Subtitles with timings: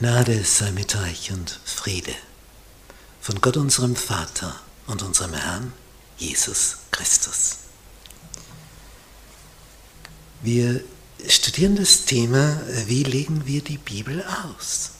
[0.00, 2.14] Gnade sei mit euch und Friede
[3.20, 4.54] von Gott unserem Vater
[4.86, 5.72] und unserem Herrn
[6.18, 7.56] Jesus Christus.
[10.40, 10.84] Wir
[11.28, 14.90] studieren das Thema, wie legen wir die Bibel aus?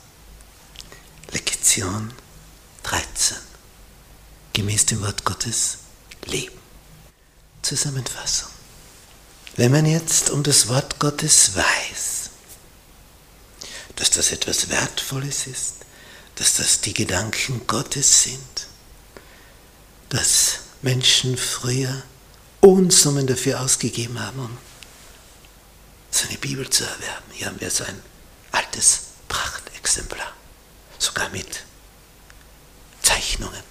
[1.31, 2.13] Lektion
[2.83, 3.37] 13.
[4.53, 5.79] Gemäß dem Wort Gottes
[6.25, 6.59] leben.
[7.63, 8.51] Zusammenfassung.
[9.55, 12.18] Wenn man jetzt um das Wort Gottes weiß,
[13.99, 15.75] dass das etwas Wertvolles ist,
[16.37, 18.69] dass das die Gedanken Gottes sind,
[20.09, 22.05] dass Menschen früher
[22.61, 24.59] Unsummen dafür ausgegeben haben, um
[26.13, 27.25] so eine Bibel zu erwerben.
[27.33, 28.01] Hier haben wir so ein
[28.53, 30.33] altes Prachtexemplar,
[30.99, 31.65] sogar mit
[33.03, 33.63] Zeichnungen.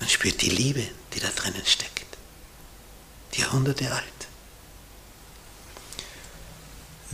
[0.00, 0.84] Man spürt die Liebe,
[1.14, 2.06] die da drinnen steckt,
[3.34, 4.21] die Jahrhunderte alt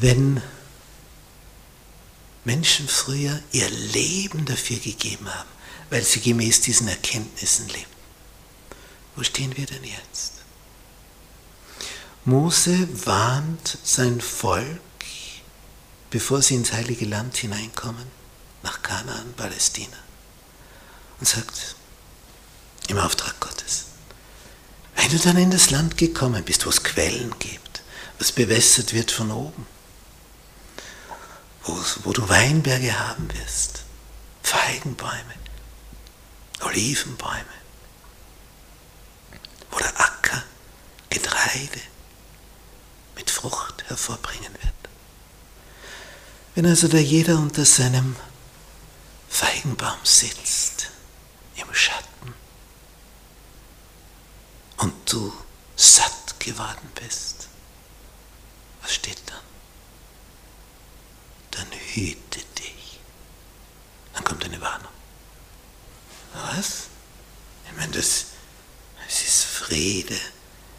[0.01, 0.43] wenn
[2.45, 5.49] Menschen früher ihr Leben dafür gegeben haben,
[5.91, 7.99] weil sie gemäß diesen Erkenntnissen leben.
[9.17, 10.35] Wo stehen wir denn jetzt?
[12.25, 14.81] Mose warnt sein Volk,
[16.11, 18.07] bevor sie ins heilige Land hineinkommen,
[18.63, 19.97] nach Kanaan, Palästina,
[21.21, 21.77] und sagt,
[22.89, 23.85] im Auftrag Gottes,
[24.97, 27.83] wenn du dann in das Land gekommen bist, wo es Quellen gibt,
[28.19, 29.67] was bewässert wird von oben,
[32.05, 33.83] wo du Weinberge haben wirst,
[34.43, 35.35] Feigenbäume,
[36.61, 37.45] Olivenbäume,
[39.71, 40.43] wo der Acker
[41.11, 41.81] Getreide
[43.17, 44.75] mit Frucht hervorbringen wird.
[46.55, 48.17] Wenn also da jeder unter seinem
[49.29, 50.91] Feigenbaum sitzt,
[51.57, 52.35] im Schatten,
[54.79, 55.33] und du
[55.77, 57.49] satt geworden bist,
[58.83, 59.48] was steht dann?
[61.99, 63.01] Hüte dich.
[64.15, 64.93] Dann kommt eine Warnung.
[66.35, 66.89] Was?
[67.67, 68.27] Ich meine, das,
[69.09, 70.19] es ist Friede,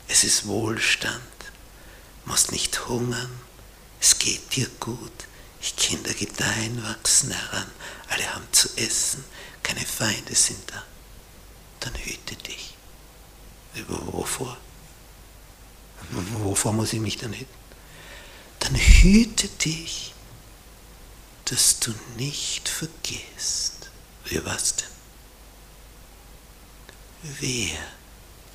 [0.08, 1.22] es ist Wohlstand,
[2.24, 3.32] du musst nicht hungern,
[4.02, 5.12] es geht dir gut,
[5.62, 7.70] die Kinder gedeihen, wachsen heran,
[8.10, 9.24] alle haben zu essen,
[9.64, 10.84] keine Feinde sind da.
[11.82, 12.76] Dann hüte dich.
[13.88, 14.58] Wovor?
[16.12, 17.60] Wovor muss ich mich dann hüten?
[18.60, 20.14] Dann hüte dich
[21.50, 23.90] dass du nicht vergisst,
[24.26, 24.88] wer was denn?
[27.40, 27.80] Wer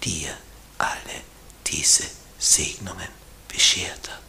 [0.05, 0.37] dir
[0.79, 1.23] alle
[1.67, 2.05] diese
[2.39, 3.09] Segnungen
[3.49, 4.21] beschert hat.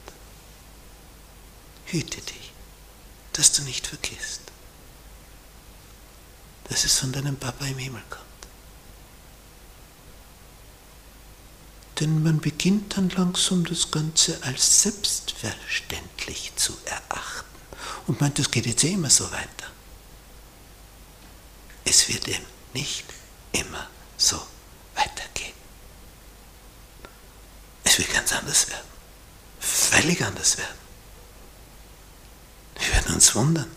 [1.85, 2.53] Hüte dich,
[3.33, 4.41] dass du nicht vergisst,
[6.67, 8.25] dass es von deinem Papa im Himmel kommt.
[11.99, 17.14] Denn man beginnt dann langsam das Ganze als selbstverständlich zu erachten
[18.07, 19.71] und meint, das geht jetzt eh immer so weiter.
[21.83, 23.05] Es wird eben nicht
[23.51, 24.41] immer so
[24.95, 25.53] weitergehen.
[27.83, 28.87] Es wird ganz anders werden.
[29.59, 30.77] Völlig anders werden.
[32.79, 33.71] Wir werden uns wundern,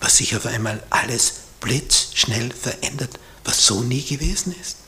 [0.00, 4.78] was sich auf einmal alles blitzschnell verändert, was so nie gewesen ist.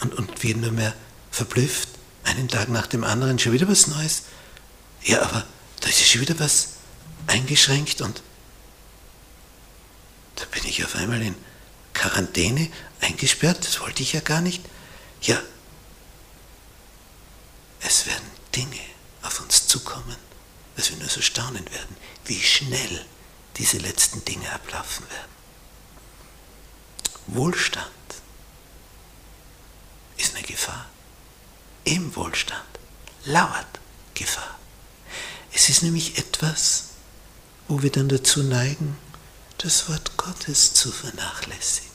[0.00, 0.94] Und, und wir nur mehr
[1.30, 1.88] verblüfft,
[2.24, 4.22] einen Tag nach dem anderen, schon wieder was Neues.
[5.02, 5.46] Ja, aber
[5.80, 6.75] da ist ja schon wieder was
[7.26, 8.22] eingeschränkt und
[10.36, 11.34] da bin ich auf einmal in
[11.94, 12.70] Quarantäne
[13.00, 14.62] eingesperrt, das wollte ich ja gar nicht.
[15.22, 15.40] Ja,
[17.80, 18.80] es werden Dinge
[19.22, 20.16] auf uns zukommen,
[20.76, 23.04] dass wir nur so staunen werden, wie schnell
[23.56, 25.36] diese letzten Dinge ablaufen werden.
[27.28, 27.86] Wohlstand
[30.16, 30.86] ist eine Gefahr.
[31.84, 32.62] Im Wohlstand
[33.24, 33.80] lauert
[34.14, 34.58] Gefahr.
[35.52, 36.90] Es ist nämlich etwas,
[37.68, 38.96] wo wir dann dazu neigen,
[39.58, 41.90] das Wort Gottes zu vernachlässigen,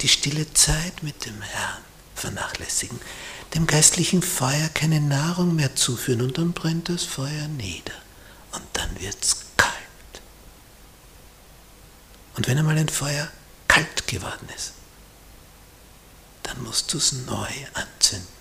[0.00, 1.82] die stille Zeit mit dem Herrn
[2.14, 3.00] vernachlässigen,
[3.54, 7.94] dem geistlichen Feuer keine Nahrung mehr zuführen und dann brennt das Feuer nieder
[8.52, 9.72] und dann wird's kalt.
[12.36, 13.28] Und wenn einmal ein Feuer
[13.68, 14.72] kalt geworden ist,
[16.42, 18.36] dann musst du es neu anzünden.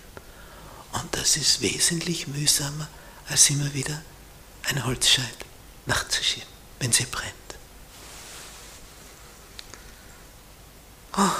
[0.93, 2.87] Und das ist wesentlich mühsamer,
[3.27, 4.01] als immer wieder
[4.63, 5.45] ein Holzscheit
[5.85, 6.54] nachzuschieben
[6.85, 7.33] wenn sie brennt.
[11.17, 11.31] Oh,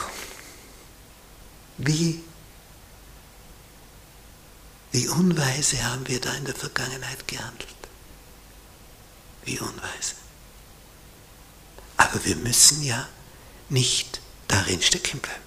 [1.78, 2.24] wie,
[4.92, 7.70] wie unweise haben wir da in der Vergangenheit gehandelt.
[9.44, 10.16] Wie unweise.
[11.98, 13.08] Aber wir müssen ja
[13.70, 15.44] nicht darin stecken bleiben.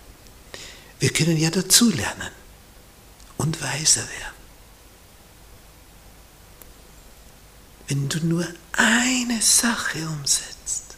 [1.00, 2.30] Wir können ja dazulernen
[3.36, 4.38] und weiser werden.
[7.88, 10.96] Wenn du nur eine Sache umsetzt,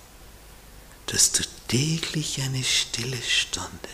[1.06, 3.88] dass du täglich eine stille Stunde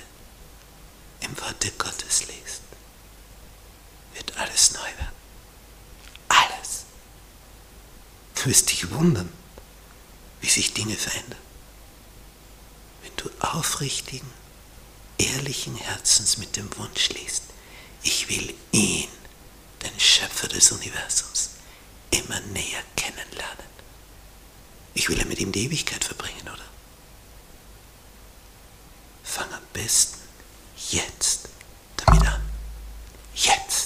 [1.20, 2.62] im Worte Gottes liest,
[4.14, 5.16] wird alles neu werden.
[6.28, 6.84] Alles.
[8.34, 9.30] Du wirst dich wundern,
[10.40, 11.38] wie sich Dinge verändern.
[13.02, 14.30] Wenn du aufrichtigen,
[15.18, 17.42] ehrlichen Herzens mit dem Wunsch liest,
[18.02, 19.08] ich will ihn,
[19.82, 21.35] den Schöpfer des Universums,
[25.66, 26.64] Ewigkeit verbringen, oder?
[29.24, 30.20] Fang am besten
[30.90, 31.48] jetzt
[31.96, 32.40] damit an.
[33.34, 33.85] Jetzt.